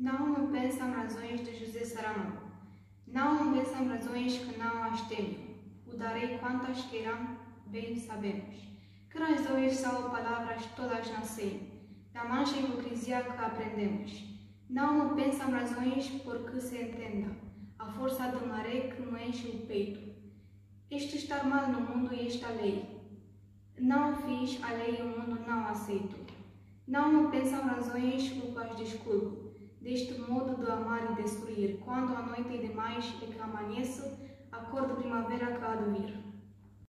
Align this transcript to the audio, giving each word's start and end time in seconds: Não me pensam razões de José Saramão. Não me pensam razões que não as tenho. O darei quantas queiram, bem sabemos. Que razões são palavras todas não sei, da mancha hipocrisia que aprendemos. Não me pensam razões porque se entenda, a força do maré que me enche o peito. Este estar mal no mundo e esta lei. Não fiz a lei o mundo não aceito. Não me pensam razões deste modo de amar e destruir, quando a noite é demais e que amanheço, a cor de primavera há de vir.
Não 0.00 0.28
me 0.28 0.52
pensam 0.56 0.92
razões 0.92 1.44
de 1.44 1.56
José 1.56 1.84
Saramão. 1.84 2.38
Não 3.04 3.46
me 3.46 3.58
pensam 3.58 3.88
razões 3.88 4.38
que 4.38 4.56
não 4.56 4.84
as 4.84 5.00
tenho. 5.08 5.56
O 5.88 5.96
darei 5.96 6.38
quantas 6.38 6.84
queiram, 6.84 7.36
bem 7.66 7.96
sabemos. 7.96 8.54
Que 9.10 9.18
razões 9.18 9.72
são 9.72 10.08
palavras 10.08 10.64
todas 10.76 11.10
não 11.10 11.24
sei, 11.24 11.90
da 12.12 12.22
mancha 12.26 12.60
hipocrisia 12.60 13.24
que 13.24 13.44
aprendemos. 13.44 14.22
Não 14.70 15.16
me 15.16 15.20
pensam 15.20 15.50
razões 15.50 16.08
porque 16.22 16.60
se 16.60 16.80
entenda, 16.80 17.34
a 17.76 17.86
força 17.86 18.28
do 18.28 18.46
maré 18.46 18.92
que 18.92 19.02
me 19.02 19.26
enche 19.26 19.48
o 19.48 19.66
peito. 19.66 20.14
Este 20.92 21.16
estar 21.16 21.44
mal 21.44 21.66
no 21.66 21.80
mundo 21.80 22.14
e 22.14 22.28
esta 22.28 22.50
lei. 22.50 23.02
Não 23.76 24.14
fiz 24.14 24.62
a 24.62 24.74
lei 24.74 25.02
o 25.02 25.08
mundo 25.08 25.44
não 25.44 25.66
aceito. 25.66 26.28
Não 26.86 27.12
me 27.12 27.30
pensam 27.32 27.66
razões 27.66 28.07
deste 29.80 30.18
modo 30.20 30.62
de 30.62 30.70
amar 30.70 31.12
e 31.12 31.22
destruir, 31.22 31.78
quando 31.84 32.14
a 32.16 32.22
noite 32.22 32.56
é 32.56 32.58
demais 32.58 33.04
e 33.22 33.26
que 33.26 33.40
amanheço, 33.40 34.02
a 34.50 34.58
cor 34.58 34.86
de 34.86 34.94
primavera 34.94 35.58
há 35.62 35.76
de 35.76 35.90
vir. 35.90 36.27